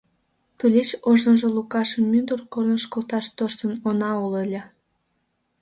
Тулеч 0.57 0.89
ожныжо 1.09 1.47
Лукашым 1.57 2.03
мӱндыр 2.11 2.39
корныш 2.53 2.83
колташ 2.93 3.25
тоштын 3.37 3.71
она 3.89 4.11
ул 4.23 4.33
ыле. 4.43 4.61